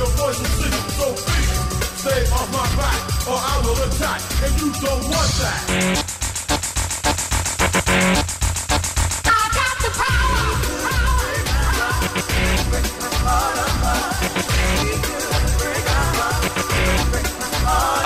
your 0.00 0.08
voice 0.16 0.40
so. 0.96 1.14
Stay 2.00 2.22
off 2.32 2.48
my 2.50 2.64
back, 2.80 3.00
or 3.28 3.36
I 3.36 3.60
will 3.62 3.80
attack, 3.84 4.20
and 4.44 4.52
you 4.60 4.72
don't 4.80 5.04
want 5.12 5.30
that. 5.40 5.62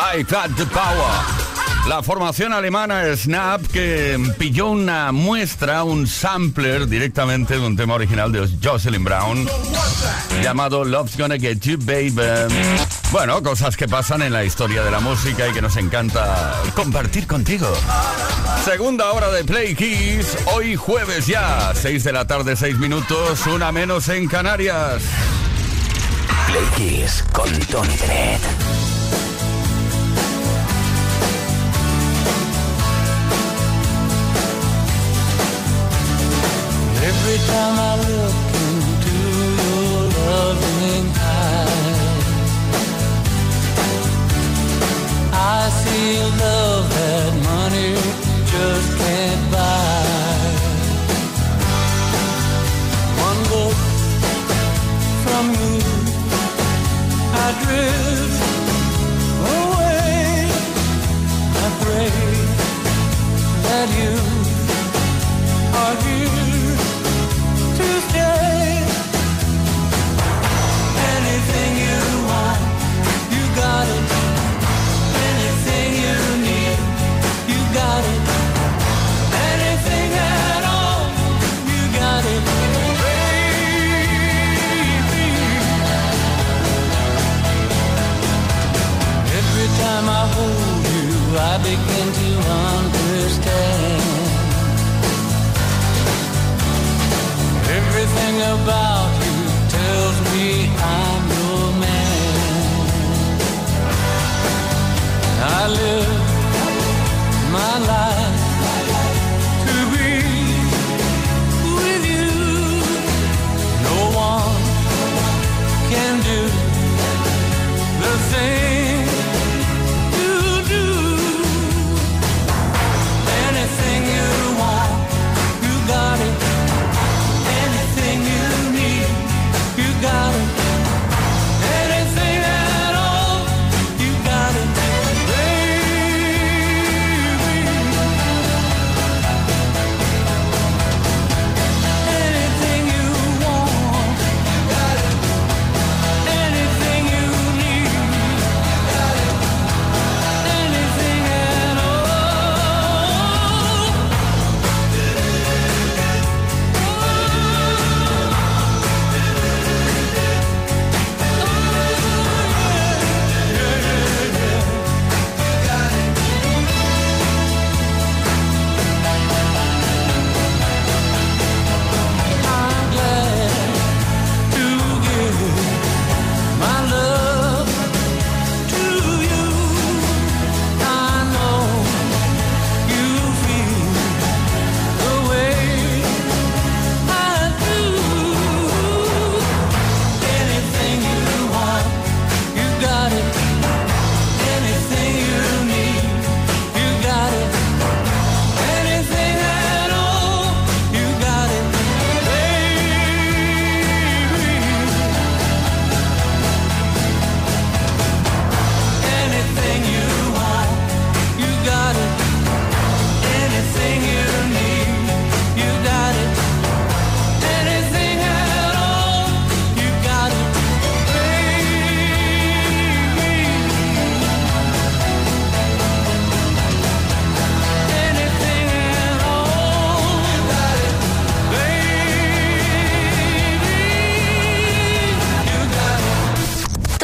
I 0.01 0.23
got 0.29 0.57
the 0.57 0.67
power. 0.67 1.34
La 1.87 2.03
formación 2.03 2.55
alemana 2.55 3.15
Snap 3.15 3.67
que 3.67 4.19
pilló 4.39 4.69
una 4.69 5.13
muestra, 5.13 5.85
un 5.85 6.07
sampler 6.07 6.89
directamente 6.89 7.55
de 7.55 7.61
un 7.61 7.77
tema 7.77 7.95
original 7.95 8.33
de 8.33 8.49
Jocelyn 8.63 9.05
Brown 9.05 9.47
llamado 10.43 10.83
Love's 10.83 11.19
Gonna 11.19 11.37
Get 11.39 11.61
You 11.61 11.77
Baby. 11.79 12.55
Bueno, 13.13 13.43
cosas 13.43 13.77
que 13.77 13.87
pasan 13.87 14.23
en 14.23 14.33
la 14.33 14.45
historia 14.45 14.83
de 14.83 14.91
la 14.91 15.01
música 15.01 15.47
y 15.47 15.53
que 15.53 15.61
nos 15.61 15.77
encanta 15.77 16.55
compartir 16.75 17.27
contigo. 17.27 17.71
Segunda 18.65 19.13
hora 19.13 19.31
de 19.31 19.45
Play 19.45 19.75
Kiss, 19.75 20.39
hoy 20.55 20.77
jueves 20.77 21.27
ya, 21.27 21.73
6 21.75 22.03
de 22.03 22.13
la 22.13 22.27
tarde, 22.27 22.57
6 22.57 22.79
minutos, 22.79 23.47
una 23.47 23.73
menos 23.73 24.09
en 24.09 24.27
Canarias. 24.27 25.03
Play 26.47 26.65
Kiss 26.77 27.23
con 27.31 27.51
Tony 27.67 27.95
Tret. 27.97 28.94
to 92.15 92.84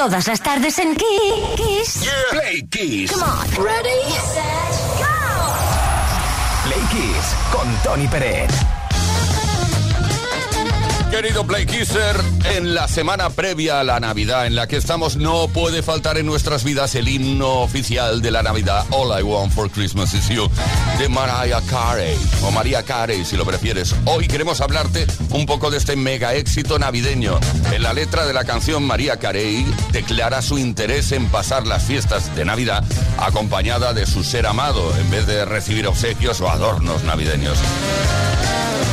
Todas 0.01 0.27
las 0.29 0.41
tardes 0.41 0.79
en 0.79 0.97
Kiss. 0.97 2.09
Play 2.31 2.67
Kiss. 2.71 3.13
Come 3.13 3.23
on. 3.23 3.47
Ready, 3.63 4.01
set, 4.33 4.43
go. 4.97 5.05
Play 6.65 6.81
Kiss 6.91 7.35
con 7.53 7.69
Tony 7.85 8.09
Peret. 8.09 8.51
Querido 11.11 11.47
Play 11.47 11.67
Kisser, 11.67 12.17
en 12.57 12.75
la 12.75 12.89
semana 12.89 13.29
previa 13.29 13.81
a 13.81 13.85
la 13.85 14.01
Navidad 14.01 14.47
en 14.47 14.55
la 14.55 14.67
que 14.67 14.77
estamos 14.77 15.17
no 15.17 15.49
puede 15.49 15.83
faltar 15.83 16.17
en 16.17 16.25
nuestras 16.25 16.65
vidas 16.65 16.95
el 16.95 17.07
himno 17.07 17.61
oficial 17.61 18.23
de 18.23 18.31
la 18.31 18.43
Navidad 18.43 18.87
All 18.93 19.21
I 19.21 19.23
Want 19.23 19.53
for 19.53 19.69
Christmas 19.69 20.15
is 20.15 20.31
You 20.31 20.49
de 21.01 21.09
Mariah 21.09 21.63
Carey 21.63 22.15
o 22.43 22.51
María 22.51 22.83
Carey 22.83 23.25
si 23.25 23.35
lo 23.35 23.47
prefieres. 23.47 23.95
Hoy 24.05 24.29
queremos 24.29 24.61
hablarte 24.61 25.07
un 25.31 25.47
poco 25.47 25.71
de 25.71 25.79
este 25.79 25.97
mega 25.97 26.35
éxito 26.35 26.79
navideño. 26.79 27.41
En 27.73 27.83
la 27.83 27.95
letra 27.95 28.27
de 28.27 28.35
la 28.35 28.45
canción 28.45 28.85
María 28.85 29.17
Carey 29.17 29.65
declara 29.93 30.43
su 30.43 30.59
interés 30.59 31.13
en 31.13 31.27
pasar 31.31 31.67
las 31.67 31.85
fiestas 31.85 32.37
de 32.37 32.45
Navidad 32.45 32.85
acompañada 33.19 33.95
de 33.95 34.05
su 34.05 34.23
ser 34.23 34.47
amado 34.47 34.95
en 34.99 35.11
vez 35.11 35.27
de 35.27 35.47
recibir 35.47 35.87
obsequios 35.87 36.43
o 36.43 36.51
adornos 36.51 37.03
navideños. 37.05 37.57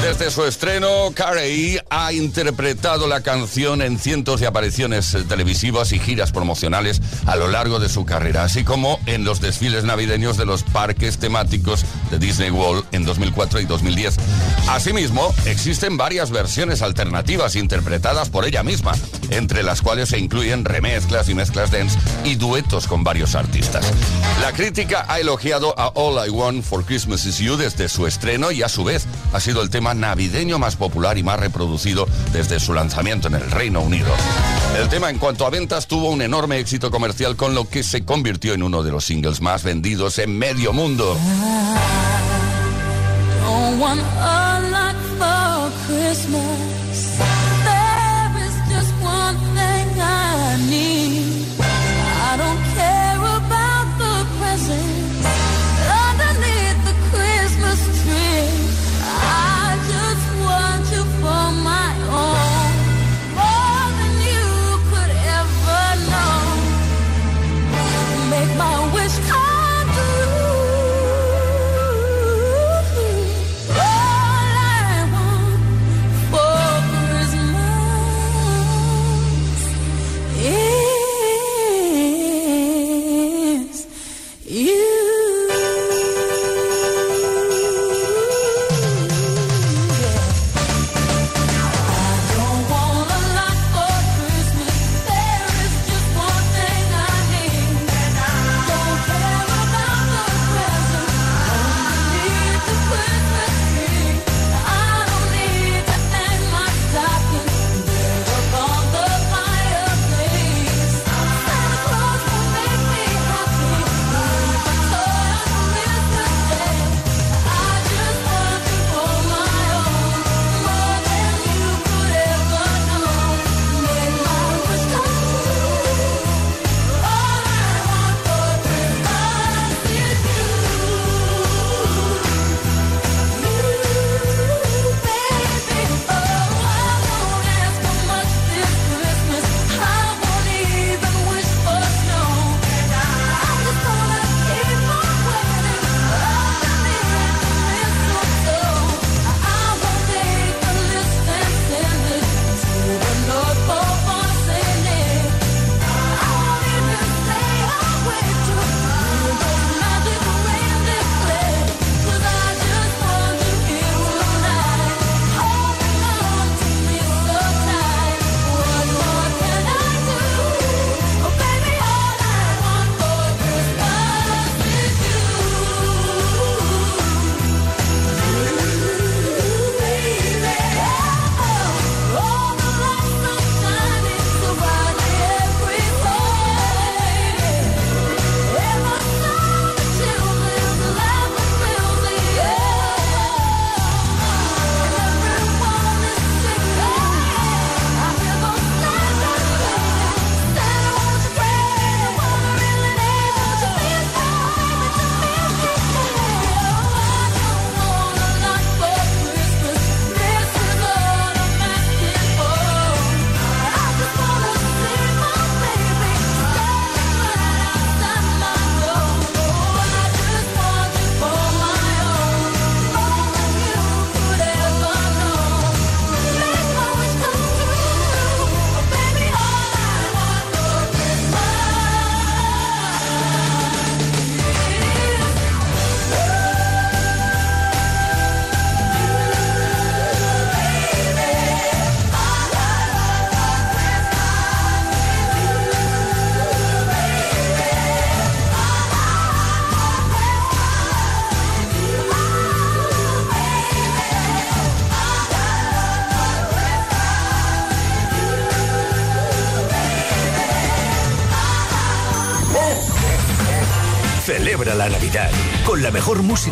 Desde 0.07 0.31
su 0.31 0.45
estreno, 0.45 1.12
Carey 1.13 1.77
ha 1.89 2.13
interpretado 2.13 3.07
la 3.07 3.19
canción 3.19 3.81
en 3.81 4.00
cientos 4.00 4.39
de 4.39 4.48
apariciones 4.48 5.18
televisivas 5.27 5.92
y 5.92 6.00
giras 6.00 6.31
promocionales 6.31 7.01
a 7.25 7.36
lo 7.36 7.50
largo 7.50 7.77
de 7.80 7.89
su 7.89 8.06
carrera, 8.06 8.45
así 8.45 8.63
como 8.63 9.01
en 9.06 9.25
los 9.25 9.42
desfiles 9.42 9.83
navideños 9.83 10.38
de 10.38 10.45
los 10.45 10.63
parques 10.63 11.18
temáticos 11.18 11.83
de 12.09 12.19
Disney 12.19 12.51
World 12.51 12.85
en 12.94 13.04
2004 13.04 13.59
y 13.59 13.66
2010. 13.66 14.16
Asimismo, 14.69 15.35
existen 15.45 15.97
varias 15.97 16.31
versiones 16.31 16.81
alternativas 16.81 17.57
interpretadas 17.57 18.30
por 18.30 18.45
ella 18.45 18.64
misma, 18.64 18.94
entre 19.30 19.64
las 19.64 19.81
cuales 19.81 20.10
se 20.10 20.19
incluyen 20.19 20.66
remezclas 20.66 21.30
y 21.30 21.36
mezclas 21.36 21.72
dance 21.72 21.98
y 22.24 22.36
duetos 22.36 22.88
con 22.88 23.04
varios 23.04 23.36
artistas. 23.36 23.86
La 24.42 24.52
crítica 24.54 25.06
ha 25.07 25.19
elogiado 25.19 25.78
a 25.78 25.88
All 25.96 26.26
I 26.26 26.30
Want 26.30 26.64
for 26.64 26.84
Christmas 26.86 27.26
Is 27.26 27.40
You 27.40 27.57
desde 27.57 27.90
su 27.90 28.07
estreno 28.07 28.52
y 28.52 28.64
a 28.64 28.69
su 28.69 28.84
vez 28.84 29.06
ha 29.34 29.40
sido 29.40 29.62
el 29.62 29.69
tema 29.69 29.94
navideño 29.94 30.60
más 30.60 30.76
popular 30.76 31.18
y 31.18 31.24
más 31.24 31.40
reproducido 31.40 32.07
desde 32.34 32.60
su 32.60 32.74
lanzamiento 32.74 33.28
en 33.28 33.36
el 33.36 33.52
Reino 33.52 33.81
Unido. 33.81 34.10
El 34.80 34.90
tema 34.90 35.10
en 35.10 35.18
cuanto 35.18 35.46
a 35.46 35.50
ventas 35.50 35.88
tuvo 35.88 36.10
un 36.10 36.22
enorme 36.22 36.60
éxito 36.60 36.92
comercial 36.92 37.36
con 37.36 37.56
lo 37.56 37.68
que 37.68 37.84
se 37.84 38.06
convirtió 38.06 38.54
en 38.54 38.64
uno 38.64 38.84
de 38.84 38.92
los 38.92 39.06
singles 39.06 39.42
más 39.42 39.64
vendidos 39.64 40.19
en 40.19 40.38
medio 40.38 40.74
mundo. 40.74 41.18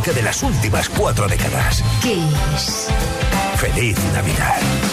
Música 0.05 0.13
de 0.13 0.21
las 0.21 0.43
últimas 0.43 0.89
cuatro 0.89 1.27
décadas. 1.27 1.83
Kiss. 2.01 2.88
¡Feliz 3.57 3.97
Navidad! 4.13 4.85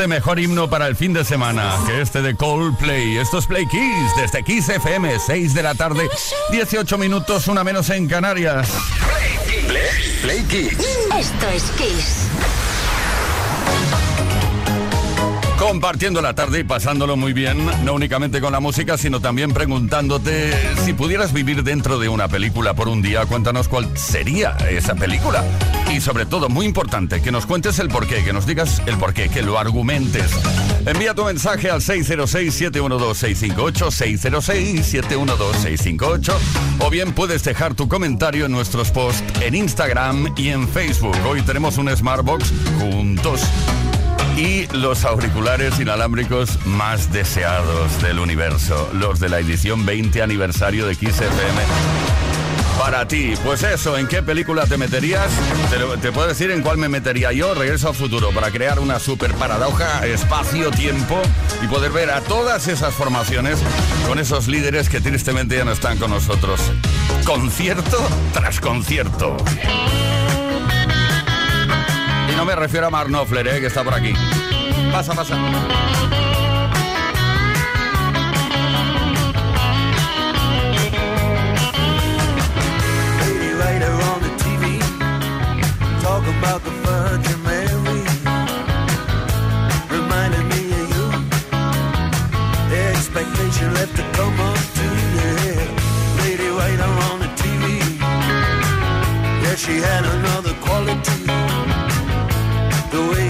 No 0.00 0.04
existe 0.04 0.18
mejor 0.18 0.40
himno 0.40 0.70
para 0.70 0.86
el 0.86 0.96
fin 0.96 1.12
de 1.12 1.26
semana 1.26 1.74
que 1.86 2.00
este 2.00 2.22
de 2.22 2.34
Coldplay. 2.34 3.18
Esto 3.18 3.36
es 3.36 3.44
Play 3.46 3.66
Kiss 3.66 4.16
desde 4.16 4.42
Kiss 4.42 4.70
FM, 4.70 5.18
6 5.18 5.52
de 5.52 5.62
la 5.62 5.74
tarde, 5.74 6.08
18 6.50 6.96
minutos, 6.96 7.48
una 7.48 7.64
menos 7.64 7.90
en 7.90 8.08
Canarias. 8.08 8.70
Play 10.22 10.42
Kiss. 10.44 10.78
Esto 11.18 11.48
es 11.54 11.64
Kiss. 11.72 12.29
Compartiendo 15.70 16.20
la 16.20 16.34
tarde 16.34 16.58
y 16.58 16.64
pasándolo 16.64 17.16
muy 17.16 17.32
bien, 17.32 17.64
no 17.84 17.94
únicamente 17.94 18.40
con 18.40 18.50
la 18.50 18.58
música, 18.58 18.98
sino 18.98 19.20
también 19.20 19.52
preguntándote 19.52 20.52
si 20.84 20.94
pudieras 20.94 21.32
vivir 21.32 21.62
dentro 21.62 22.00
de 22.00 22.08
una 22.08 22.26
película 22.26 22.74
por 22.74 22.88
un 22.88 23.02
día, 23.02 23.24
cuéntanos 23.26 23.68
cuál 23.68 23.96
sería 23.96 24.56
esa 24.68 24.96
película. 24.96 25.44
Y 25.94 26.00
sobre 26.00 26.26
todo, 26.26 26.48
muy 26.48 26.66
importante, 26.66 27.22
que 27.22 27.30
nos 27.30 27.46
cuentes 27.46 27.78
el 27.78 27.88
porqué, 27.88 28.24
que 28.24 28.32
nos 28.32 28.46
digas 28.46 28.82
el 28.86 28.98
porqué, 28.98 29.28
que 29.28 29.42
lo 29.42 29.60
argumentes. 29.60 30.32
Envía 30.86 31.14
tu 31.14 31.24
mensaje 31.24 31.70
al 31.70 31.82
606-712-658, 31.82 34.82
606-712-658, 34.82 36.34
o 36.80 36.90
bien 36.90 37.12
puedes 37.12 37.44
dejar 37.44 37.74
tu 37.74 37.86
comentario 37.86 38.46
en 38.46 38.50
nuestros 38.50 38.90
posts 38.90 39.22
en 39.40 39.54
Instagram 39.54 40.34
y 40.36 40.48
en 40.48 40.68
Facebook. 40.68 41.16
Hoy 41.24 41.42
tenemos 41.42 41.78
un 41.78 41.96
Smartbox 41.96 42.52
juntos 42.80 43.42
y 44.36 44.66
los 44.76 45.04
auriculares 45.04 45.78
inalámbricos 45.80 46.64
más 46.66 47.12
deseados 47.12 48.00
del 48.02 48.18
universo, 48.18 48.90
los 48.94 49.20
de 49.20 49.28
la 49.28 49.38
edición 49.38 49.84
20 49.86 50.22
aniversario 50.22 50.86
de 50.86 50.96
Kiss 50.96 51.20
FM. 51.20 51.60
Para 52.78 53.06
ti, 53.06 53.34
pues 53.44 53.62
eso, 53.62 53.98
¿en 53.98 54.06
qué 54.06 54.22
película 54.22 54.64
te 54.66 54.78
meterías? 54.78 55.30
Te, 55.68 55.78
te 55.98 56.12
puedo 56.12 56.28
decir 56.28 56.50
en 56.50 56.62
cuál 56.62 56.78
me 56.78 56.88
metería 56.88 57.30
yo, 57.30 57.52
Regreso 57.54 57.88
al 57.88 57.94
Futuro, 57.94 58.30
para 58.30 58.50
crear 58.50 58.80
una 58.80 58.98
super 58.98 59.34
paradoja, 59.34 60.06
espacio-tiempo 60.06 61.20
y 61.62 61.66
poder 61.66 61.92
ver 61.92 62.10
a 62.10 62.22
todas 62.22 62.68
esas 62.68 62.94
formaciones 62.94 63.58
con 64.08 64.18
esos 64.18 64.48
líderes 64.48 64.88
que 64.88 65.00
tristemente 65.00 65.58
ya 65.58 65.64
no 65.64 65.72
están 65.72 65.98
con 65.98 66.10
nosotros. 66.10 66.60
Concierto 67.24 67.98
tras 68.32 68.60
concierto 68.60 69.36
no 72.40 72.46
me 72.46 72.54
refiero 72.54 72.86
a 72.86 72.90
Mark 72.90 73.10
Knopfler, 73.10 73.46
eh, 73.48 73.60
que 73.60 73.66
está 73.66 73.84
por 73.84 73.92
aquí. 73.92 74.14
Pasa, 74.90 75.12
pasa. 75.12 75.36
Lady 83.20 83.52
Writer 83.58 83.92
on 84.10 84.22
the 84.22 84.30
TV. 84.42 84.78
Talk 86.00 86.24
about 86.38 86.64
the 86.64 86.70
fun 86.82 87.22
you 87.28 87.36
made 87.44 87.68
Reminded 89.90 90.44
me 90.46 90.60
of 90.80 90.86
you 90.94 91.06
The 92.70 92.80
expectation 92.94 93.74
left 93.74 93.94
to 93.96 94.02
come 94.16 94.40
up 94.40 94.56
to. 94.78 94.86
Lady 96.22 96.50
Waiter 96.50 96.92
on 97.10 97.20
the 97.20 97.30
TV 97.36 98.00
Yeah, 99.42 99.56
she 99.56 99.76
had 99.76 100.06
another 100.06 100.54
quality 100.64 101.79
the 102.90 103.00
way 103.06 103.29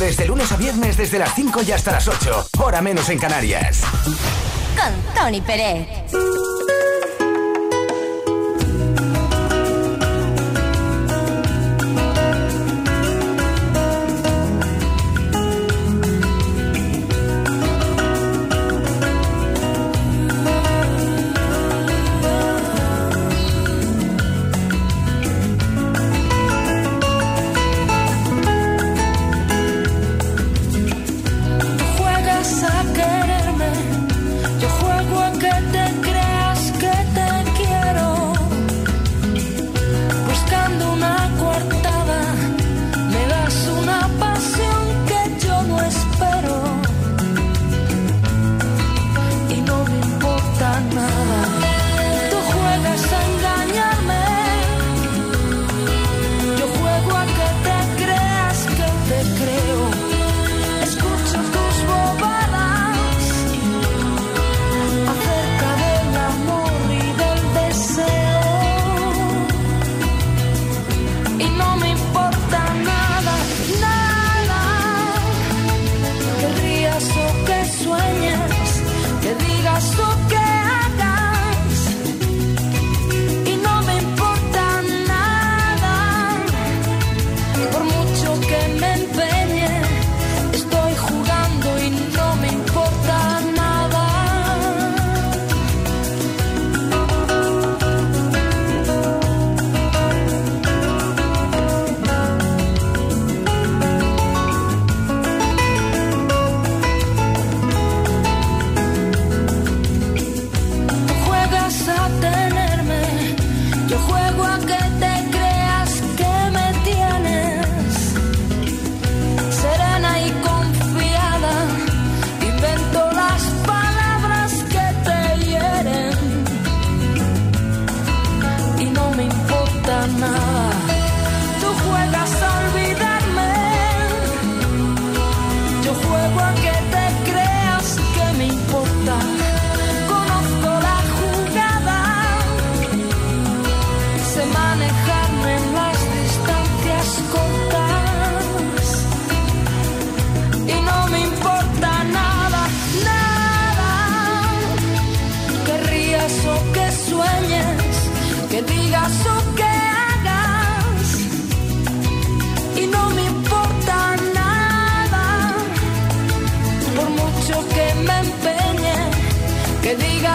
desde 0.00 0.26
lunes 0.26 0.50
a 0.50 0.56
viernes 0.56 0.96
desde 0.96 1.18
las 1.18 1.34
5 1.34 1.60
y 1.62 1.72
hasta 1.72 1.92
las 1.92 2.08
8, 2.08 2.48
hora 2.58 2.80
menos 2.80 3.10
en 3.10 3.18
Canarias. 3.18 3.82
Con 4.74 5.14
Tony 5.14 5.42
Pérez. 5.42 6.19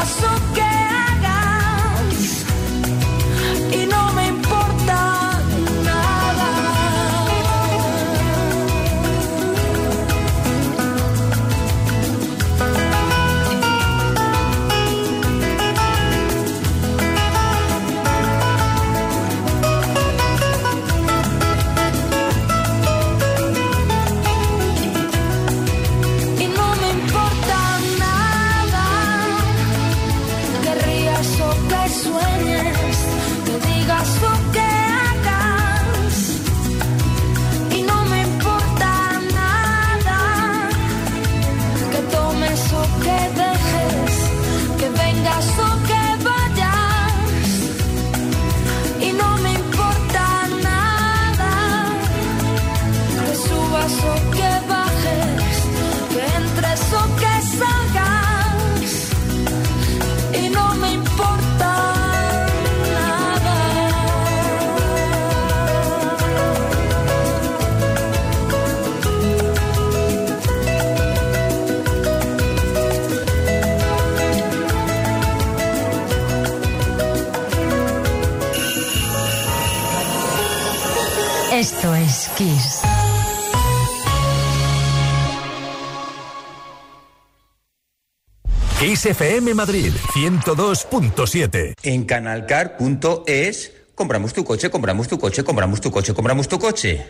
Que 0.05 0.34
Kiss 89.05 89.11
FM 89.11 89.53
Madrid 89.53 89.93
102.7. 90.15 91.75
En 91.83 92.05
canalcar.es 92.05 93.71
compramos 93.93 94.33
tu 94.33 94.43
coche, 94.43 94.71
compramos 94.71 95.07
tu 95.07 95.19
coche, 95.19 95.43
compramos 95.43 95.79
tu 95.79 95.91
coche, 95.91 96.13
compramos 96.15 96.47
tu 96.47 96.57
coche. 96.57 97.05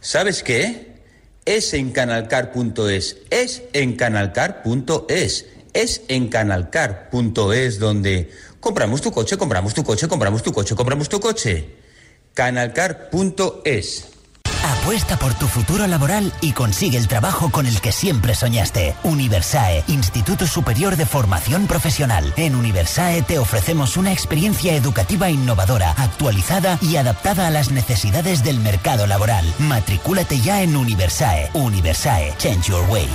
¿Sabes 0.00 0.42
qué? 0.42 1.00
Es 1.46 1.72
en 1.72 1.92
canalcar.es, 1.92 3.16
es 3.30 3.62
en 3.72 3.96
canalcar.es, 3.96 5.46
es 5.72 6.02
en 6.08 6.28
canalcar.es 6.28 7.78
donde 7.78 8.30
compramos 8.60 9.00
tu 9.00 9.10
coche, 9.10 9.38
compramos 9.38 9.72
tu 9.72 9.82
coche, 9.82 10.08
compramos 10.08 10.42
tu 10.42 10.52
coche, 10.52 10.74
compramos 10.74 11.08
tu 11.08 11.20
coche. 11.20 11.70
Canalcar.es. 12.34 14.09
Apuesta 14.62 15.18
por 15.18 15.34
tu 15.34 15.46
futuro 15.46 15.86
laboral 15.86 16.32
y 16.40 16.52
consigue 16.52 16.98
el 16.98 17.08
trabajo 17.08 17.50
con 17.50 17.66
el 17.66 17.80
que 17.80 17.92
siempre 17.92 18.34
soñaste. 18.34 18.94
Universae, 19.02 19.84
Instituto 19.88 20.46
Superior 20.46 20.96
de 20.96 21.06
Formación 21.06 21.66
Profesional. 21.66 22.32
En 22.36 22.54
Universae 22.54 23.22
te 23.22 23.38
ofrecemos 23.38 23.96
una 23.96 24.12
experiencia 24.12 24.74
educativa 24.74 25.30
innovadora, 25.30 25.92
actualizada 25.96 26.78
y 26.82 26.96
adaptada 26.96 27.46
a 27.46 27.50
las 27.50 27.70
necesidades 27.70 28.44
del 28.44 28.60
mercado 28.60 29.06
laboral. 29.06 29.50
Matricúlate 29.58 30.40
ya 30.40 30.62
en 30.62 30.76
Universae. 30.76 31.50
Universae, 31.54 32.34
Change 32.38 32.68
Your 32.68 32.88
Way. 32.90 33.08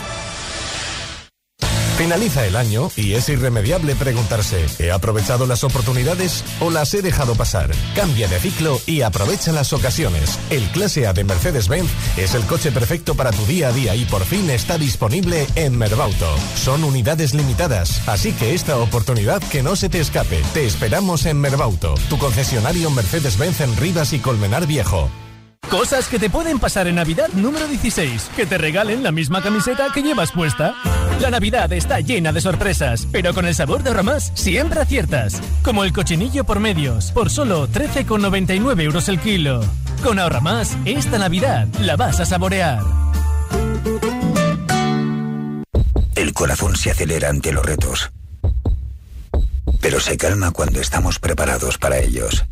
Finaliza 1.97 2.45
el 2.45 2.57
año 2.57 2.91
y 2.97 3.13
es 3.13 3.29
irremediable 3.29 3.95
preguntarse, 3.95 4.65
¿he 4.79 4.91
aprovechado 4.91 5.47
las 5.47 5.63
oportunidades 5.63 6.43
o 6.59 6.69
las 6.69 6.93
he 6.93 7.01
dejado 7.01 7.35
pasar? 7.35 7.71
Cambia 7.95 8.27
de 8.27 8.37
ciclo 8.37 8.81
y 8.85 9.01
aprovecha 9.01 9.53
las 9.53 9.71
ocasiones. 9.71 10.37
El 10.49 10.63
Clase 10.71 11.07
A 11.07 11.13
de 11.13 11.23
Mercedes-Benz 11.23 11.89
es 12.17 12.35
el 12.35 12.43
coche 12.43 12.73
perfecto 12.73 13.15
para 13.15 13.31
tu 13.31 13.45
día 13.45 13.69
a 13.69 13.71
día 13.71 13.95
y 13.95 14.03
por 14.03 14.25
fin 14.25 14.49
está 14.49 14.77
disponible 14.77 15.47
en 15.55 15.77
Merbauto. 15.77 16.35
Son 16.55 16.83
unidades 16.83 17.33
limitadas, 17.33 18.05
así 18.09 18.33
que 18.33 18.53
esta 18.53 18.77
oportunidad 18.77 19.41
que 19.43 19.63
no 19.63 19.77
se 19.77 19.87
te 19.87 20.01
escape. 20.01 20.41
Te 20.53 20.65
esperamos 20.65 21.25
en 21.25 21.39
Merbauto, 21.39 21.95
tu 22.09 22.17
concesionario 22.17 22.91
Mercedes-Benz 22.91 23.61
en 23.61 23.75
Rivas 23.77 24.11
y 24.11 24.19
Colmenar 24.19 24.67
Viejo. 24.67 25.09
Cosas 25.69 26.07
que 26.07 26.19
te 26.19 26.29
pueden 26.29 26.59
pasar 26.59 26.87
en 26.87 26.95
Navidad 26.95 27.27
número 27.33 27.67
16. 27.67 28.31
Que 28.35 28.45
te 28.45 28.57
regalen 28.57 29.03
la 29.03 29.11
misma 29.11 29.41
camiseta 29.41 29.87
que 29.93 30.03
llevas 30.03 30.31
puesta. 30.31 30.75
La 31.19 31.29
Navidad 31.29 31.71
está 31.73 31.99
llena 31.99 32.31
de 32.31 32.41
sorpresas, 32.41 33.07
pero 33.11 33.33
con 33.33 33.45
el 33.45 33.55
sabor 33.55 33.83
de 33.83 33.89
Ahorramás 33.89 34.31
siempre 34.35 34.79
aciertas. 34.79 35.41
Como 35.63 35.83
el 35.83 35.91
cochinillo 35.91 36.45
por 36.45 36.59
medios, 36.59 37.11
por 37.11 37.29
solo 37.29 37.67
13,99 37.67 38.81
euros 38.81 39.09
el 39.09 39.19
kilo. 39.19 39.61
Con 40.03 40.19
Ahorramás, 40.19 40.77
esta 40.85 41.17
Navidad 41.17 41.67
la 41.79 41.95
vas 41.95 42.19
a 42.19 42.25
saborear. 42.25 42.83
El 46.15 46.33
corazón 46.33 46.75
se 46.75 46.91
acelera 46.91 47.29
ante 47.29 47.51
los 47.51 47.65
retos, 47.65 48.11
pero 49.81 49.99
se 49.99 50.15
calma 50.15 50.51
cuando 50.51 50.79
estamos 50.79 51.19
preparados 51.19 51.77
para 51.77 51.99
ellos. 51.99 52.45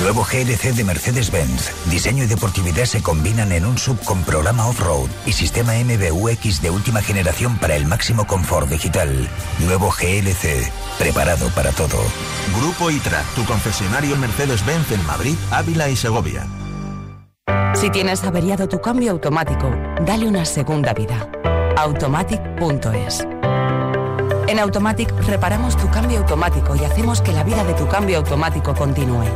Nuevo 0.00 0.24
GLC 0.24 0.74
de 0.74 0.84
Mercedes-Benz. 0.84 1.70
Diseño 1.90 2.24
y 2.24 2.26
deportividad 2.26 2.84
se 2.84 3.02
combinan 3.02 3.52
en 3.52 3.66
un 3.66 3.78
sub 3.78 3.98
con 4.04 4.22
programa 4.22 4.66
off-road 4.66 5.08
y 5.26 5.32
sistema 5.32 5.72
MBUX 5.74 6.62
de 6.62 6.70
última 6.70 7.02
generación 7.02 7.58
para 7.58 7.74
el 7.74 7.86
máximo 7.86 8.26
confort 8.26 8.68
digital. 8.68 9.28
Nuevo 9.58 9.90
GLC. 9.90 10.70
Preparado 10.98 11.48
para 11.50 11.72
todo. 11.72 11.98
Grupo 12.60 12.90
ITRA, 12.90 13.22
tu 13.34 13.44
concesionario 13.44 14.16
Mercedes-Benz 14.16 14.92
en 14.92 15.04
Madrid, 15.06 15.36
Ávila 15.50 15.88
y 15.88 15.96
Segovia. 15.96 16.46
Si 17.74 17.90
tienes 17.90 18.24
averiado 18.24 18.68
tu 18.68 18.80
cambio 18.80 19.12
automático, 19.12 19.70
dale 20.04 20.26
una 20.26 20.44
segunda 20.44 20.94
vida. 20.94 21.28
Automatic.es. 21.76 23.26
En 24.48 24.58
Automatic 24.58 25.10
reparamos 25.26 25.76
tu 25.76 25.88
cambio 25.90 26.20
automático 26.20 26.74
y 26.74 26.84
hacemos 26.84 27.20
que 27.20 27.32
la 27.32 27.44
vida 27.44 27.62
de 27.64 27.74
tu 27.74 27.86
cambio 27.86 28.16
automático 28.18 28.74
continúe. 28.74 29.26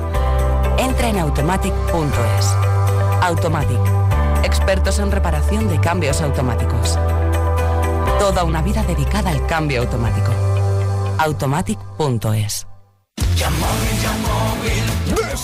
Entra 0.79 1.09
en 1.09 1.19
automatic.es. 1.19 2.47
Automatic. 3.23 3.81
Expertos 4.45 4.99
en 4.99 5.11
reparación 5.11 5.69
de 5.69 5.81
cambios 5.81 6.21
automáticos. 6.21 6.99
Toda 8.19 8.45
una 8.45 8.63
vida 8.63 8.83
dedicada 8.83 9.31
al 9.31 9.47
cambio 9.47 9.83
automático. 9.83 10.33
Automatic.es. 11.19 12.72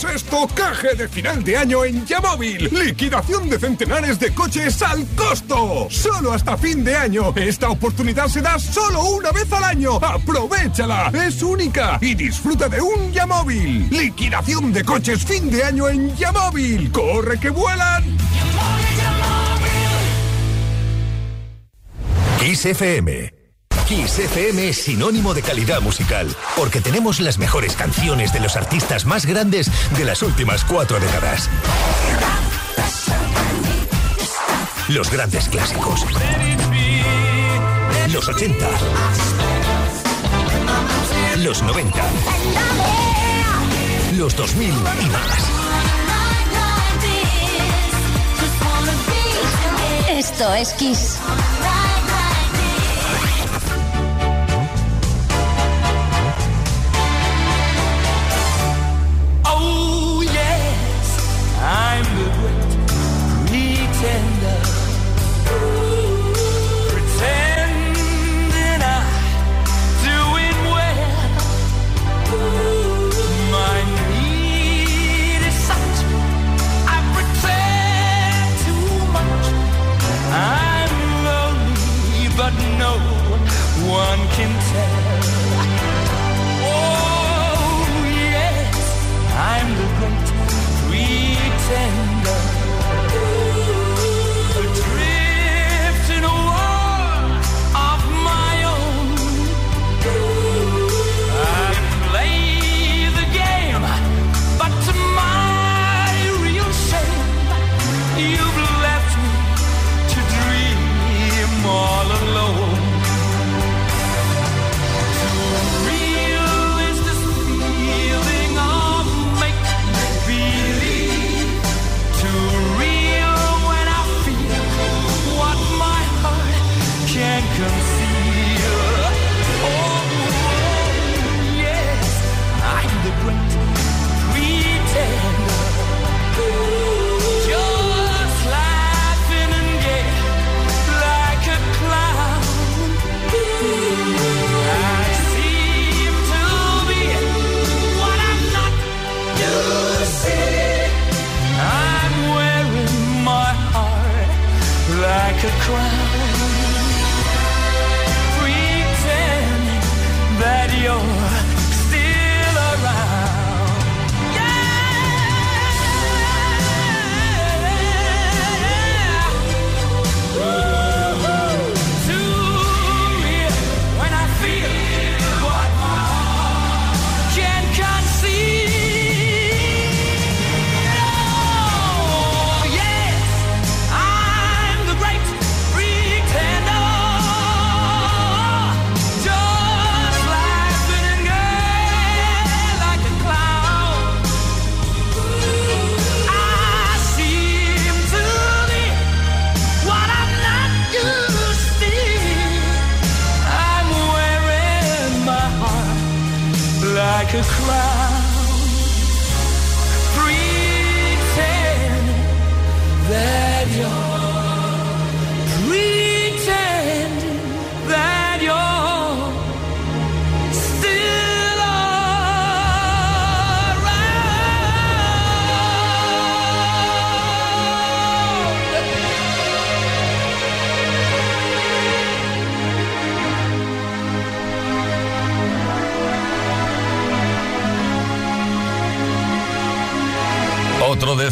Desestocaje 0.00 0.94
de 0.94 1.08
final 1.08 1.42
de 1.42 1.56
año 1.56 1.84
en 1.84 2.06
Yamóvil. 2.06 2.70
Liquidación 2.70 3.50
de 3.50 3.58
centenares 3.58 4.20
de 4.20 4.32
coches 4.32 4.80
al 4.80 5.04
costo. 5.16 5.88
Solo 5.90 6.32
hasta 6.32 6.56
fin 6.56 6.84
de 6.84 6.94
año. 6.94 7.32
Esta 7.34 7.68
oportunidad 7.68 8.28
se 8.28 8.40
da 8.40 8.60
solo 8.60 9.02
una 9.02 9.32
vez 9.32 9.52
al 9.52 9.64
año. 9.64 9.96
Aprovechala. 9.96 11.10
Es 11.12 11.42
única 11.42 11.98
y 12.00 12.14
disfruta 12.14 12.68
de 12.68 12.80
un 12.80 13.12
Yamóvil. 13.12 13.88
Liquidación 13.90 14.72
de 14.72 14.84
coches 14.84 15.24
fin 15.24 15.50
de 15.50 15.64
año 15.64 15.88
en 15.88 16.14
Yamóvil. 16.16 16.92
Corre 16.92 17.40
que 17.40 17.50
vuelan. 17.50 18.04
Kiss 22.38 22.66
FM. 22.66 23.37
Kiss 23.88 24.18
FM 24.18 24.68
es 24.68 24.82
sinónimo 24.82 25.32
de 25.32 25.40
calidad 25.40 25.80
musical, 25.80 26.28
porque 26.56 26.82
tenemos 26.82 27.20
las 27.20 27.38
mejores 27.38 27.74
canciones 27.74 28.34
de 28.34 28.40
los 28.40 28.54
artistas 28.54 29.06
más 29.06 29.24
grandes 29.24 29.70
de 29.96 30.04
las 30.04 30.22
últimas 30.22 30.62
cuatro 30.62 31.00
décadas. 31.00 31.48
Los 34.88 35.10
grandes 35.10 35.48
clásicos. 35.48 36.04
Los 38.12 38.28
80. 38.28 38.68
Los 41.38 41.62
90. 41.62 42.02
Los 44.18 44.36
2000 44.36 44.68
y 44.68 45.06
más. 45.06 45.48
Esto 50.10 50.52
es 50.52 50.74
Kiss. 50.74 51.18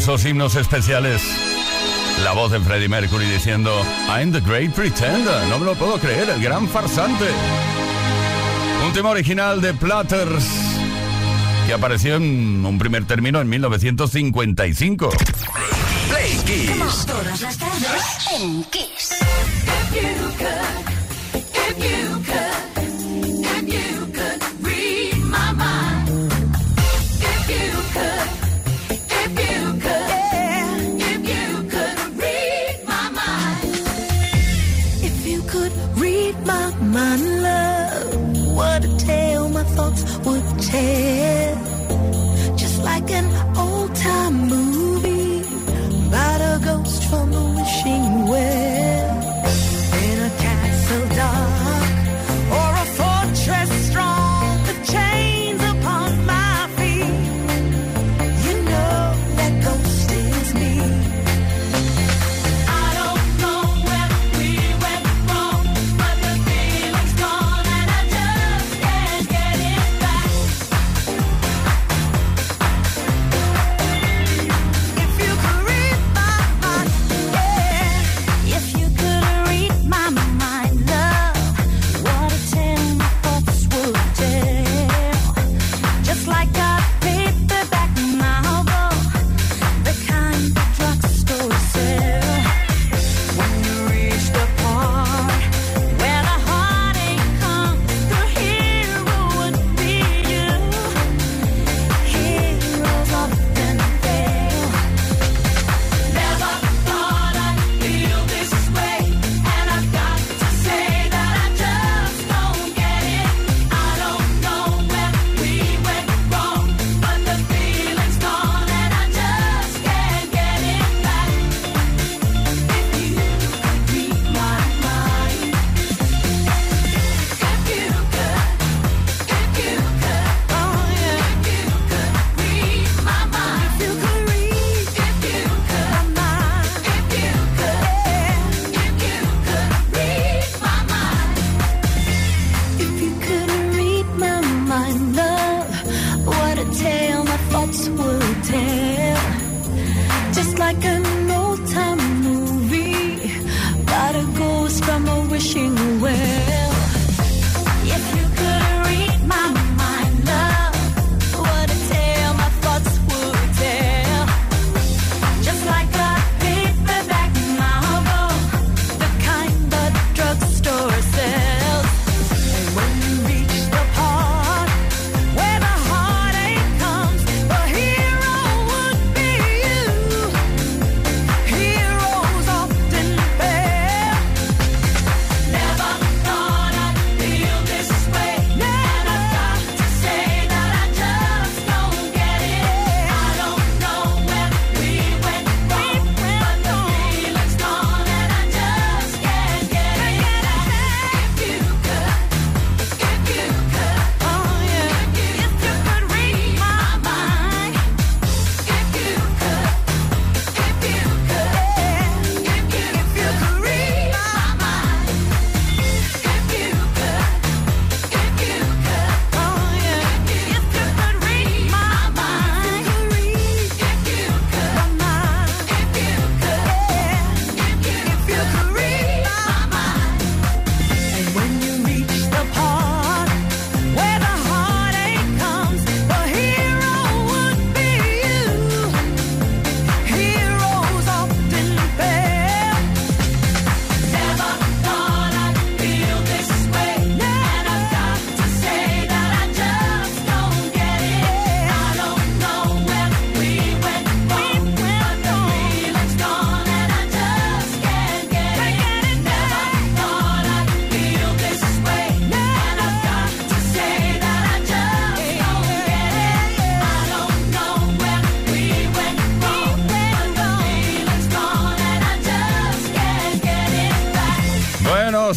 esos 0.07 0.25
himnos 0.25 0.55
especiales. 0.55 1.21
La 2.23 2.31
voz 2.31 2.49
de 2.49 2.61
Freddie 2.61 2.87
Mercury 2.87 3.25
diciendo, 3.25 3.73
I'm 4.07 4.31
the 4.31 4.39
great 4.39 4.71
pretender, 4.71 5.45
no 5.49 5.59
me 5.59 5.65
lo 5.65 5.75
puedo 5.75 5.99
creer, 5.99 6.29
el 6.29 6.41
gran 6.41 6.65
farsante. 6.69 7.25
Un 8.85 8.93
tema 8.93 9.09
original 9.09 9.59
de 9.59 9.73
Platters 9.73 10.45
que 11.65 11.73
apareció 11.73 12.15
en 12.15 12.65
un 12.65 12.79
primer 12.79 13.03
término 13.03 13.41
en 13.41 13.49
1955. 13.49 15.09
En 18.39 18.63
Kiss. 18.71 19.13
broken 43.07 43.46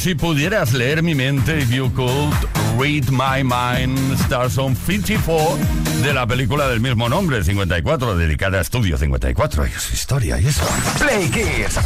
si 0.00 0.14
pudieras 0.14 0.72
leer 0.72 1.02
mi 1.02 1.14
mente, 1.14 1.58
if 1.58 1.70
you 1.70 1.90
could 1.90 2.32
read 2.78 3.10
my 3.10 3.42
mind, 3.42 3.98
Stars 4.20 4.56
on 4.56 4.74
54, 4.74 5.58
de 6.02 6.14
la 6.14 6.26
película 6.26 6.68
del 6.68 6.80
mismo 6.80 7.06
nombre, 7.10 7.44
54, 7.44 8.16
dedicada 8.16 8.58
a 8.58 8.60
Estudio 8.62 8.96
54 8.96 9.66
y 9.66 9.70
su 9.72 9.92
historia 9.92 10.40
y 10.40 10.46
eso. 10.46 10.66
Play 10.98 11.28
Kids. 11.28 11.78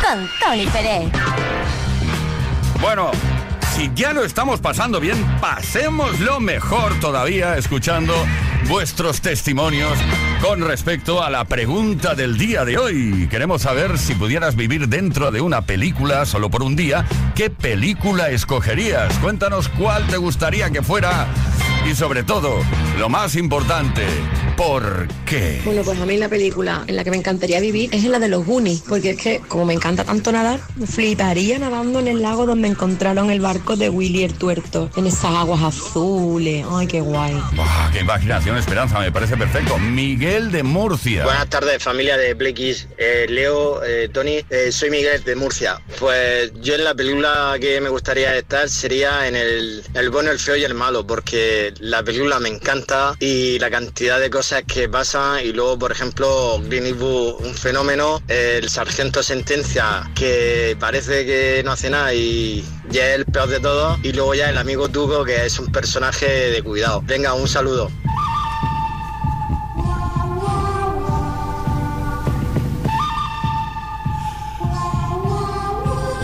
Con 0.00 0.30
Tony 0.40 0.66
Pérez. 0.68 1.12
Bueno, 2.80 3.10
si 3.76 3.90
ya 3.94 4.14
lo 4.14 4.24
estamos 4.24 4.58
pasando 4.60 5.00
bien, 5.00 5.22
pasémoslo 5.38 6.40
mejor 6.40 6.98
todavía 6.98 7.58
escuchando 7.58 8.14
vuestros 8.68 9.20
testimonios 9.20 9.98
con 10.42 10.60
respecto 10.60 11.22
a 11.22 11.30
la 11.30 11.44
pregunta 11.44 12.16
del 12.16 12.36
día 12.36 12.64
de 12.64 12.76
hoy. 12.76 13.28
Queremos 13.30 13.62
saber 13.62 13.96
si 13.96 14.14
pudieras 14.14 14.56
vivir 14.56 14.88
dentro 14.88 15.30
de 15.30 15.40
una 15.40 15.62
película 15.62 16.26
solo 16.26 16.50
por 16.50 16.64
un 16.64 16.74
día, 16.74 17.06
¿qué 17.36 17.48
película 17.48 18.28
escogerías? 18.30 19.16
Cuéntanos 19.20 19.68
cuál 19.68 20.04
te 20.08 20.16
gustaría 20.16 20.68
que 20.70 20.82
fuera 20.82 21.28
y 21.88 21.94
sobre 21.94 22.24
todo, 22.24 22.56
lo 22.98 23.08
más 23.08 23.36
importante, 23.36 24.04
¿por 24.56 25.08
qué? 25.26 25.60
Bueno, 25.64 25.82
pues 25.82 25.98
a 25.98 26.06
mí 26.06 26.16
la 26.16 26.28
película 26.28 26.84
en 26.86 26.96
la 26.96 27.04
que 27.04 27.10
me 27.10 27.16
encantaría 27.16 27.60
vivir 27.60 27.90
es 27.92 28.04
en 28.04 28.12
la 28.12 28.18
de 28.18 28.28
los 28.28 28.44
Goonies, 28.44 28.82
porque 28.88 29.10
es 29.10 29.16
que 29.16 29.40
como 29.48 29.64
me 29.64 29.74
encanta 29.74 30.04
tanto 30.04 30.32
nadar, 30.32 30.60
fliparía 30.86 31.58
nadando 31.58 31.98
en 31.98 32.08
el 32.08 32.22
lago 32.22 32.46
donde 32.46 32.68
encontraron 32.68 33.30
el 33.30 33.40
barco 33.40 33.76
de 33.76 33.88
Willy 33.88 34.24
el 34.24 34.34
Tuerto, 34.34 34.90
en 34.96 35.06
esas 35.06 35.24
aguas 35.26 35.62
azules. 35.62 36.64
Ay, 36.70 36.86
qué 36.86 37.00
guay. 37.00 37.34
Buah, 37.54 37.90
¡Qué 37.92 38.00
imaginación, 38.00 38.56
Esperanza! 38.56 38.98
Me 39.00 39.12
parece 39.12 39.36
perfecto. 39.36 39.78
Miguel 39.78 40.52
de 40.52 40.62
Murcia. 40.62 41.24
Buenas 41.24 41.48
tardes, 41.48 41.82
familia 41.82 42.16
de 42.16 42.36
Kids. 42.54 42.88
Eh, 42.98 43.26
Leo, 43.28 43.82
eh, 43.84 44.08
Tony, 44.12 44.40
eh, 44.50 44.70
soy 44.70 44.90
Miguel 44.90 45.22
de 45.24 45.36
Murcia. 45.36 45.80
Pues 45.98 46.52
yo 46.60 46.74
en 46.74 46.84
la 46.84 46.94
película 46.94 47.56
que 47.60 47.80
me 47.80 47.88
gustaría 47.88 48.36
estar 48.36 48.68
sería 48.68 49.26
en 49.26 49.36
el, 49.36 49.82
el 49.94 50.10
bueno, 50.10 50.30
el 50.30 50.38
feo 50.38 50.56
y 50.56 50.64
el 50.64 50.74
malo, 50.74 51.06
porque 51.06 51.72
la 51.78 52.02
película 52.02 52.38
me 52.40 52.48
encanta 52.48 53.14
y 53.18 53.58
la 53.58 53.70
cantidad 53.70 54.20
de 54.20 54.30
cosas 54.30 54.41
que 54.66 54.88
pasan. 54.88 55.44
Y 55.44 55.52
luego, 55.52 55.78
por 55.78 55.92
ejemplo, 55.92 56.60
Green 56.64 56.86
Eastwood, 56.86 57.44
un 57.44 57.54
fenómeno. 57.54 58.20
El 58.28 58.68
sargento 58.68 59.22
sentencia, 59.22 60.10
que 60.14 60.76
parece 60.78 61.24
que 61.24 61.62
no 61.64 61.72
hace 61.72 61.90
nada 61.90 62.12
y 62.12 62.64
ya 62.90 63.06
es 63.10 63.16
el 63.16 63.24
peor 63.24 63.48
de 63.48 63.60
todos. 63.60 63.98
Y 64.02 64.12
luego 64.12 64.34
ya 64.34 64.50
el 64.50 64.58
amigo 64.58 64.88
Tuco, 64.88 65.24
que 65.24 65.46
es 65.46 65.58
un 65.58 65.70
personaje 65.70 66.26
de 66.26 66.62
cuidado. 66.62 67.02
Venga, 67.06 67.34
un 67.34 67.48
saludo. 67.48 67.90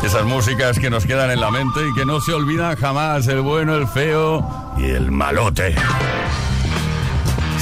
Esas 0.02 0.24
músicas 0.24 0.78
que 0.78 0.88
nos 0.88 1.04
quedan 1.04 1.30
en 1.30 1.40
la 1.40 1.50
mente 1.50 1.80
y 1.86 1.94
que 1.94 2.06
no 2.06 2.20
se 2.20 2.32
olvidan 2.32 2.76
jamás, 2.76 3.26
el 3.28 3.42
bueno, 3.42 3.76
el 3.76 3.86
feo 3.86 4.74
y 4.78 4.86
el 4.86 5.10
malote. 5.10 5.74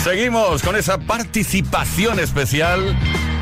Seguimos 0.07 0.63
con 0.63 0.77
esa 0.77 0.99
participación 0.99 2.21
especial 2.21 2.97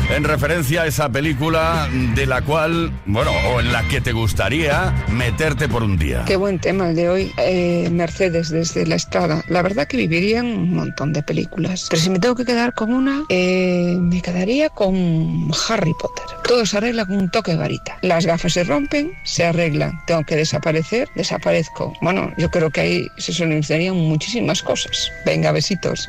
en 0.08 0.24
referencia 0.24 0.80
a 0.80 0.86
esa 0.86 1.10
película 1.10 1.90
de 2.14 2.24
la 2.24 2.40
cual, 2.40 2.90
bueno, 3.04 3.32
o 3.52 3.60
en 3.60 3.70
la 3.70 3.86
que 3.86 4.00
te 4.00 4.12
gustaría 4.12 4.94
meterte 5.10 5.68
por 5.68 5.82
un 5.82 5.98
día. 5.98 6.24
Qué 6.26 6.36
buen 6.36 6.58
tema 6.58 6.88
el 6.88 6.96
de 6.96 7.10
hoy. 7.10 7.32
Eh, 7.36 7.90
Mercedes 7.90 8.48
desde 8.48 8.86
la 8.86 8.94
estrada. 8.94 9.44
La 9.48 9.60
verdad 9.60 9.86
que 9.86 9.98
viviría 9.98 10.38
en 10.38 10.46
un 10.46 10.74
montón 10.74 11.12
de 11.12 11.22
películas. 11.22 11.86
Pero 11.90 12.00
si 12.00 12.08
me 12.08 12.18
tengo 12.18 12.34
que 12.34 12.46
quedar 12.46 12.72
con 12.72 12.94
una, 12.94 13.24
eh, 13.28 13.98
me 14.00 14.22
quedaría 14.22 14.70
con 14.70 15.50
Harry 15.68 15.92
Potter. 16.00 16.24
Todo 16.48 16.64
se 16.64 16.78
arregla 16.78 17.04
con 17.04 17.18
un 17.18 17.30
toque 17.30 17.50
de 17.50 17.58
varita. 17.58 17.98
Las 18.00 18.24
gafas 18.24 18.54
se 18.54 18.64
rompen, 18.64 19.12
se 19.24 19.44
arreglan. 19.44 20.00
Tengo 20.06 20.24
que 20.24 20.36
desaparecer, 20.36 21.10
desaparezco. 21.14 21.92
Bueno, 22.00 22.32
yo 22.38 22.50
creo 22.50 22.70
que 22.70 22.80
ahí 22.80 23.06
se 23.18 23.34
solucionarían 23.34 23.96
muchísimas 23.96 24.62
cosas. 24.62 25.10
Venga, 25.26 25.52
besitos. 25.52 26.08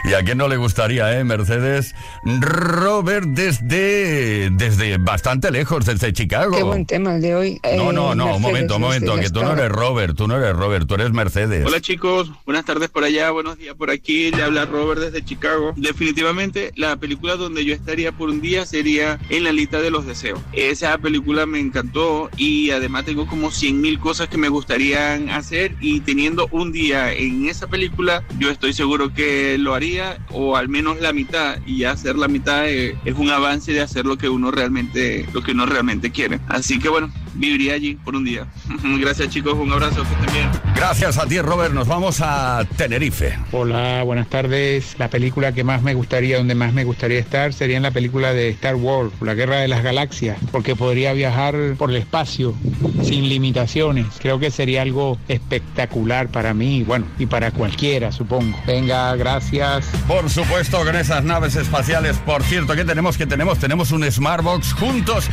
¿Y 0.10 0.14
a 0.14 0.22
quién 0.22 0.38
no 0.38 0.48
le 0.48 0.56
gustaría, 0.56 1.18
eh, 1.18 1.24
Mercedes? 1.24 1.94
Robert 2.24 3.26
desde, 3.26 4.50
desde 4.50 4.98
bastante 4.98 5.50
lejos, 5.50 5.84
desde 5.84 6.12
Chicago. 6.12 6.56
Qué 6.56 6.62
buen 6.62 6.86
tema 6.86 7.16
el 7.16 7.22
de 7.22 7.34
hoy. 7.34 7.60
Eh, 7.62 7.76
No, 7.76 7.92
no, 7.92 8.14
no, 8.14 8.24
Mercedes 8.24 8.36
un 8.36 8.42
momento, 8.42 8.76
un 8.76 8.82
momento, 8.82 9.16
que 9.16 9.30
tú 9.30 9.42
no 9.42 9.52
eres 9.52 9.68
Robert, 9.68 10.16
tú 10.16 10.26
no 10.26 10.36
eres 10.36 10.54
Robert, 10.56 10.86
tú 10.86 10.94
eres 10.94 11.12
Mercedes. 11.12 11.66
Hola 11.66 11.80
chicos, 11.80 12.30
buenas 12.46 12.64
tardes 12.64 12.88
por 12.88 13.04
allá, 13.04 13.30
buenos 13.30 13.58
días 13.58 13.74
por 13.74 13.90
aquí, 13.90 14.30
le 14.30 14.42
habla 14.42 14.64
Robert 14.64 15.00
desde 15.00 15.24
Chicago. 15.24 15.74
Definitivamente 15.76 16.72
la 16.76 16.96
película 16.96 17.36
donde 17.36 17.64
yo 17.64 17.74
estaría 17.74 18.12
por 18.12 18.30
un 18.30 18.40
día 18.40 18.64
sería 18.66 19.18
En 19.28 19.44
la 19.44 19.52
lista 19.52 19.80
de 19.80 19.90
los 19.90 20.06
deseos. 20.06 20.40
Esa 20.52 20.96
película 20.98 21.46
me 21.46 21.60
encantó 21.60 22.30
y 22.36 22.70
además 22.70 23.04
tengo 23.04 23.26
como 23.26 23.50
100 23.50 23.80
mil 23.80 23.98
cosas 23.98 24.28
que 24.28 24.38
me 24.38 24.48
gustarían 24.48 25.28
hacer 25.30 25.74
y 25.80 26.00
teniendo 26.00 26.48
un 26.50 26.72
día 26.72 27.12
en 27.12 27.48
esa 27.48 27.66
película 27.66 28.22
yo 28.38 28.50
estoy 28.50 28.72
seguro 28.72 29.12
que 29.12 29.58
lo 29.58 29.74
haría 29.74 29.89
o 30.30 30.56
al 30.56 30.68
menos 30.68 31.00
la 31.00 31.12
mitad 31.12 31.56
y 31.66 31.78
ya 31.78 31.92
hacer 31.92 32.16
la 32.16 32.28
mitad 32.28 32.68
eh, 32.68 32.96
es 33.04 33.14
un 33.14 33.30
avance 33.30 33.72
de 33.72 33.80
hacer 33.80 34.06
lo 34.06 34.16
que 34.16 34.28
uno 34.28 34.50
realmente 34.50 35.26
lo 35.32 35.42
que 35.42 35.52
uno 35.52 35.66
realmente 35.66 36.10
quiere. 36.10 36.40
Así 36.48 36.78
que 36.78 36.88
bueno, 36.88 37.10
viviría 37.34 37.74
allí 37.74 37.94
por 37.94 38.16
un 38.16 38.24
día. 38.24 38.46
Gracias 39.00 39.30
chicos, 39.30 39.54
un 39.54 39.72
abrazo, 39.72 40.02
que 40.02 40.14
estén 40.14 40.32
bien. 40.32 40.50
Gracias 40.74 41.18
a 41.18 41.26
ti, 41.26 41.40
Robert. 41.40 41.74
Nos 41.74 41.88
vamos 41.88 42.20
a 42.20 42.64
Tenerife. 42.76 43.36
Hola, 43.52 44.02
buenas 44.04 44.28
tardes. 44.28 44.96
La 44.98 45.08
película 45.08 45.52
que 45.52 45.64
más 45.64 45.82
me 45.82 45.94
gustaría, 45.94 46.38
donde 46.38 46.54
más 46.54 46.72
me 46.72 46.84
gustaría 46.84 47.18
estar, 47.18 47.52
sería 47.52 47.76
en 47.76 47.82
la 47.82 47.90
película 47.90 48.32
de 48.32 48.50
Star 48.50 48.76
Wars, 48.76 49.12
la 49.20 49.34
Guerra 49.34 49.58
de 49.58 49.68
las 49.68 49.82
Galaxias, 49.82 50.38
porque 50.52 50.76
podría 50.76 51.12
viajar 51.12 51.54
por 51.76 51.90
el 51.90 51.96
espacio 51.96 52.54
sin 53.02 53.28
limitaciones. 53.28 54.06
Creo 54.20 54.38
que 54.38 54.50
sería 54.50 54.82
algo 54.82 55.18
espectacular 55.28 56.28
para 56.28 56.54
mí, 56.54 56.82
bueno, 56.82 57.06
y 57.18 57.26
para 57.26 57.50
cualquiera, 57.50 58.12
supongo. 58.12 58.58
Venga, 58.66 59.14
gracias. 59.16 59.79
Por 60.06 60.30
supuesto, 60.30 60.84
con 60.84 60.96
esas 60.96 61.24
naves 61.24 61.56
espaciales. 61.56 62.16
Por 62.18 62.42
cierto, 62.42 62.74
¿qué 62.74 62.84
tenemos? 62.84 63.10
que 63.16 63.26
tenemos? 63.26 63.58
Tenemos 63.58 63.92
un 63.92 64.10
Smartbox 64.10 64.72
juntos 64.74 65.28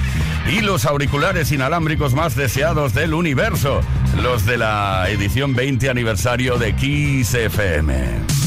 y 0.51 0.61
los 0.61 0.85
auriculares 0.85 1.51
inalámbricos 1.51 2.13
más 2.13 2.35
deseados 2.35 2.93
del 2.93 3.13
universo. 3.13 3.81
Los 4.21 4.45
de 4.45 4.57
la 4.57 5.09
edición 5.09 5.53
20 5.55 5.89
aniversario 5.89 6.57
de 6.57 6.75
Kiss 6.75 7.33
FM. 7.33 8.46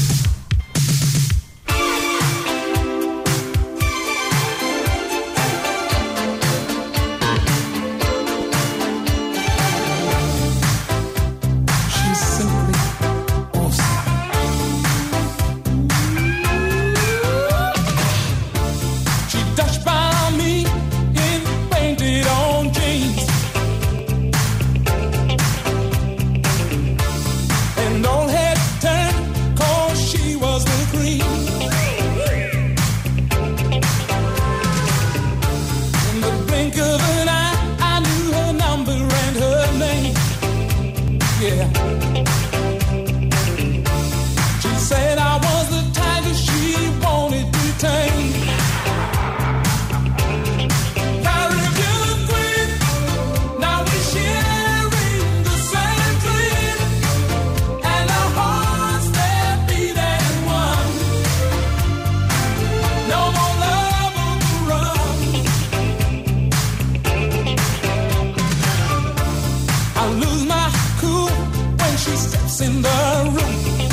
In 72.63 72.81
the 72.81 72.89
room. 73.33 73.89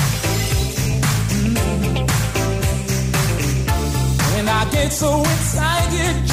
Mm. 1.44 1.58
And 4.38 4.50
I 4.50 4.70
get 4.70 4.92
so 4.92 5.20
excited 5.20 6.27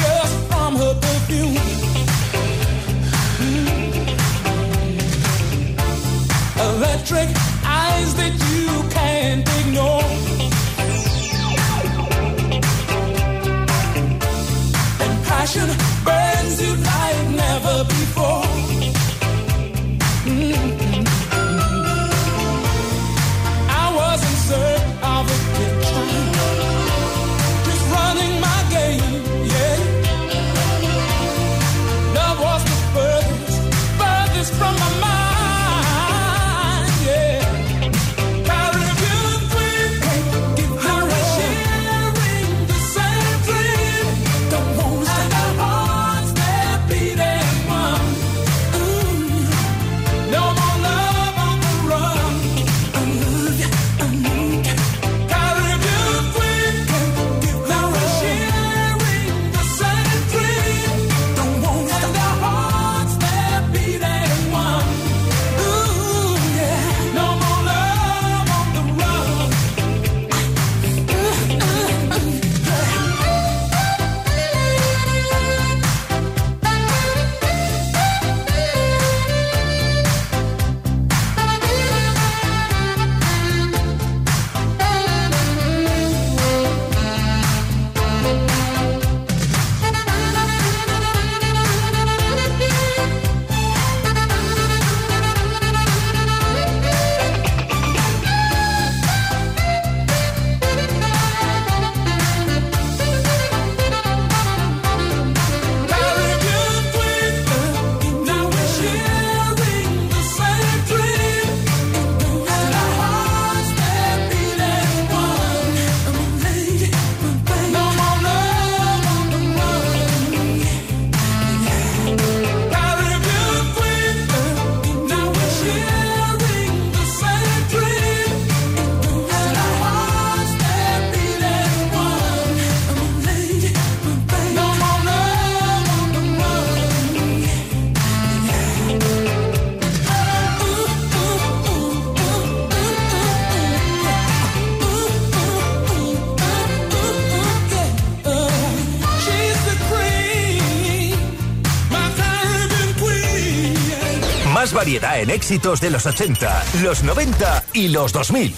Éxitos 155.36 155.82
de 155.82 155.90
los 155.90 156.06
80, 156.06 156.64
los 156.82 157.04
90 157.04 157.66
y 157.74 157.90
los 157.90 158.14
2000. 158.14 158.56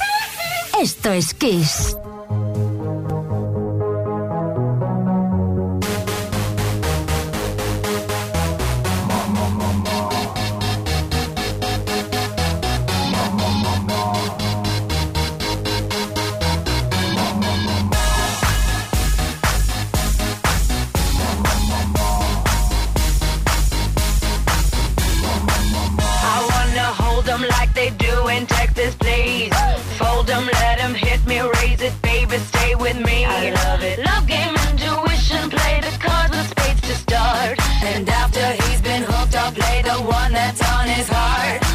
Esto 0.80 1.12
es 1.12 1.34
Kiss. 1.34 1.98
And 37.94 38.10
after 38.10 38.46
he's 38.64 38.82
been 38.82 39.04
hooked, 39.04 39.36
I'll 39.36 39.52
play 39.52 39.82
the 39.82 39.98
one 40.04 40.34
that's 40.34 40.62
on 40.74 40.88
his 40.88 41.08
heart. 41.10 41.67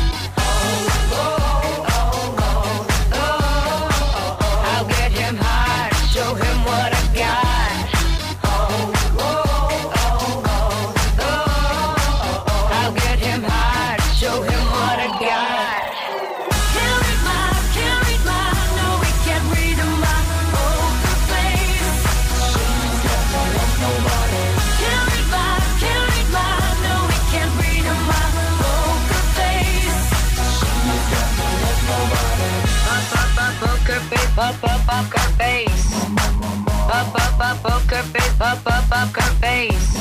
up, 38.42 38.66
up, 38.66 38.90
up 38.90 39.14
her 39.14 39.34
face. 39.36 39.91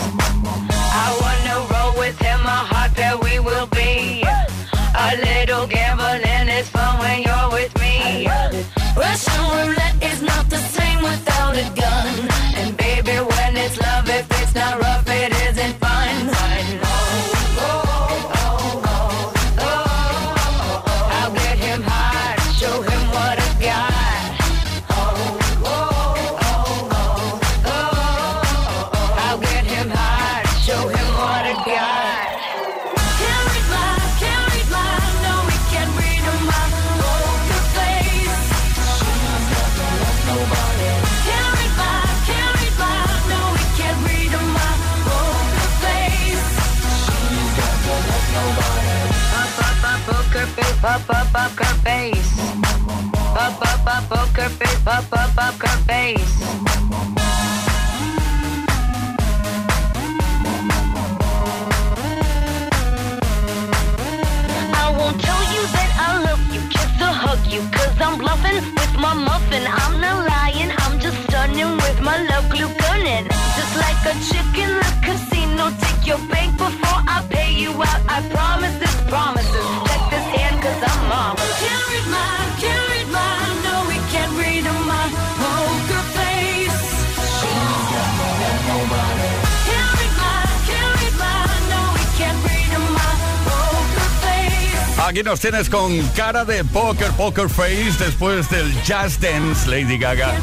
up, 54.91 55.05
up, 55.13 55.37
up 55.37 55.55
her 55.55 55.77
face. 55.87 56.35
I 64.73 64.93
won't 64.97 65.17
tell 65.21 65.43
you 65.55 65.63
that 65.75 65.91
I 65.95 66.09
love 66.27 66.43
you, 66.53 66.61
kiss 66.73 66.91
or 66.99 67.13
hug 67.23 67.39
you, 67.47 67.61
I'm 68.03 68.17
bluffing 68.17 68.55
with 68.55 68.95
my 68.99 69.13
muffin. 69.13 69.63
I'm 69.65 70.01
not 70.01 70.27
lying, 70.27 70.71
I'm 70.83 70.99
just 70.99 71.17
stunning 71.23 71.71
with 71.83 72.01
my 72.01 72.17
love 72.29 72.49
glue 72.49 72.71
gunning. 72.83 73.27
Just 73.55 73.73
like 73.83 74.01
a 74.11 74.13
chick 74.27 74.51
in 74.63 74.71
the 74.81 74.91
casino, 75.05 75.71
take 75.79 76.05
your 76.05 76.19
bank 76.27 76.57
before 76.57 76.99
I 77.07 77.25
pay 77.29 77.53
you 77.53 77.71
out, 77.71 78.01
I 78.09 78.27
promise. 78.29 78.80
Aquí 95.11 95.23
nos 95.23 95.41
tienes 95.41 95.69
con 95.69 96.01
cara 96.15 96.45
de 96.45 96.63
poker, 96.63 97.11
poker 97.11 97.49
face, 97.49 97.91
después 97.99 98.49
del 98.49 98.81
Jazz 98.83 99.19
Dance. 99.19 99.69
Lady 99.69 99.97
Gaga 99.97 100.33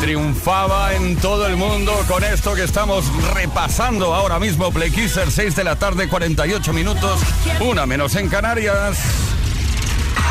triunfaba 0.00 0.94
en 0.94 1.16
todo 1.16 1.46
el 1.46 1.56
mundo 1.56 1.92
con 2.08 2.24
esto 2.24 2.54
que 2.54 2.64
estamos 2.64 3.04
repasando 3.34 4.14
ahora 4.14 4.38
mismo. 4.38 4.72
Play 4.72 4.90
Kisser, 4.90 5.30
6 5.30 5.54
de 5.56 5.64
la 5.64 5.76
tarde, 5.76 6.08
48 6.08 6.72
minutos, 6.72 7.20
una 7.60 7.84
menos 7.84 8.16
en 8.16 8.30
Canarias. 8.30 8.96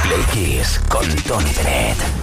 Play 0.02 0.24
Kiss 0.34 0.82
con 0.90 1.08
Tony 1.18 1.52
Bennett. 1.56 2.23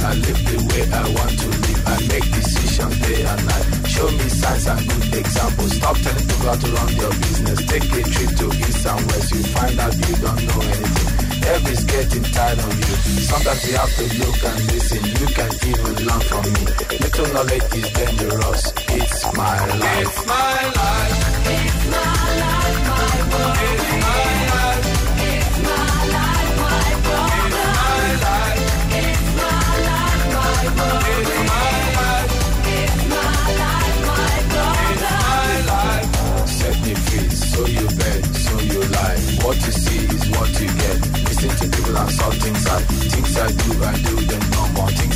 I 0.00 0.14
live 0.14 0.40
the 0.46 0.58
way 0.70 0.84
I 0.92 1.04
want 1.10 1.34
to 1.38 1.48
live. 1.48 1.82
I 1.86 1.96
make 2.08 2.26
decisions 2.32 2.96
day 3.00 3.22
and 3.24 3.42
night. 3.46 3.66
Show 3.88 4.08
me 4.10 4.26
signs 4.28 4.66
and 4.66 4.80
good 4.88 5.14
examples. 5.14 5.72
Stop 5.76 5.96
telling 5.98 6.26
people 6.28 6.46
how 6.48 6.56
to 6.56 6.68
run 6.72 6.90
your 6.96 7.12
business. 7.22 7.58
Take 7.66 7.84
a 7.90 8.00
trip 8.02 8.30
to 8.38 8.46
east 8.62 8.86
and 8.86 9.02
west. 9.10 9.30
You 9.34 9.42
find 9.54 9.78
out 9.80 9.94
you 9.96 10.14
don't 10.22 10.42
know 10.48 10.60
anything. 10.62 11.18
Everybody's 11.48 11.84
getting 11.84 12.24
tired 12.34 12.58
of 12.58 12.72
you. 12.78 12.94
Sometimes 13.24 13.62
you 13.66 13.74
have 13.76 13.92
to 13.96 14.04
look 14.20 14.38
and 14.44 14.60
listen. 14.72 15.02
You 15.18 15.26
can 15.32 15.50
even 15.70 15.94
learn 16.06 16.22
from 16.28 16.44
me. 16.52 16.62
Little 17.02 17.28
knowledge 17.34 17.68
is 17.74 17.88
dangerous. 17.92 18.62
It's 18.98 19.20
my 19.34 19.58
life. 19.80 20.02
It's 20.04 20.26
my 20.26 20.60
life. 20.78 21.16
It's 21.48 21.80
my 21.88 22.26
life, 22.42 22.78
my 22.88 23.16
world. 23.32 23.56
It's 23.66 23.92
my 24.04 24.22
life. 24.52 24.97
What 39.48 39.56
you 39.64 39.72
see 39.72 40.04
is 40.04 40.28
what 40.30 40.60
you 40.60 40.66
get. 40.66 41.00
Listen 41.24 41.48
to 41.48 41.76
people 41.76 41.96
and 41.96 42.10
saw 42.10 42.30
things 42.30 42.66
I 42.66 42.80
things 42.80 43.38
I 43.38 43.46
do, 43.50 43.82
I 43.82 43.94
do 44.02 44.16
them 44.26 44.57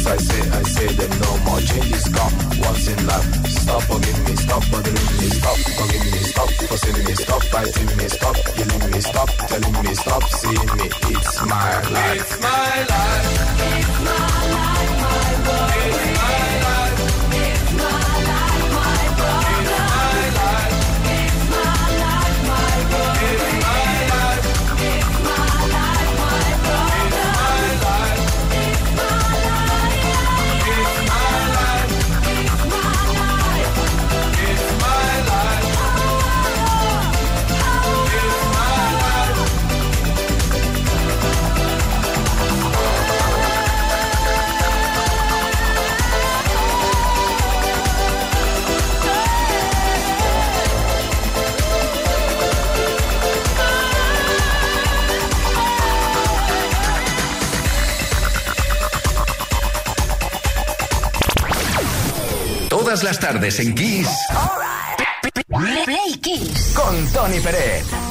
Things 0.02 0.10
I 0.10 0.16
say, 0.16 0.50
I 0.50 0.62
say 0.62 0.86
them 0.94 1.10
no 1.20 1.36
more. 1.44 1.60
Changes 1.60 2.08
come 2.08 2.34
once 2.60 2.88
in 2.88 3.06
life. 3.06 3.46
Stop 3.46 3.82
bugging 3.82 4.24
me, 4.26 4.36
stop 4.36 4.62
bothering 4.70 4.94
me, 4.94 5.28
stop 5.30 5.58
bugging 5.78 6.12
me, 6.12 6.18
stop 6.18 6.50
fussing 6.50 7.04
me, 7.04 7.14
stop 7.14 7.42
fighting 7.44 7.96
me, 7.96 8.08
stop 8.08 8.36
yelling 8.58 8.90
me, 8.90 9.00
stop 9.00 9.28
telling 9.48 9.84
me, 9.84 9.94
stop 9.94 10.22
seeing 10.24 10.76
me. 10.76 10.90
It's 11.14 11.46
my 11.46 11.82
life. 11.90 12.20
It's 12.20 12.40
my 12.40 12.84
life. 12.90 13.26
It's 13.78 14.00
my 14.02 14.18
life, 14.52 14.92
my 15.02 15.22
world. 15.46 15.70
It's 15.86 16.18
my 16.18 16.50
life. 16.62 17.11
Tardes 63.22 63.60
en 63.60 63.72
Kiss. 63.76 64.08
Play 65.84 66.18
Kiss. 66.20 66.72
Con 66.74 67.06
Tony 67.12 67.38
Pérez. 67.38 68.01